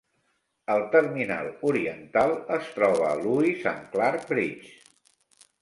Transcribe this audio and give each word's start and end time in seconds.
El 0.75 0.79
terminal 0.95 1.49
oriental 1.71 2.33
es 2.57 2.71
troba 2.79 3.07
a 3.11 3.23
Lewis 3.23 3.69
and 3.75 3.87
Clark 3.95 4.29
Bridge. 4.33 4.77